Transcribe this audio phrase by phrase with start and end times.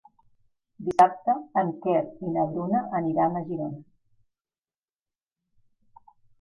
[0.87, 3.81] Dissabte en Quer i na Bruna aniran a Girona.